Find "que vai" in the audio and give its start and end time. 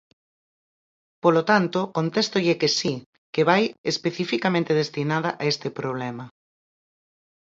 3.33-3.63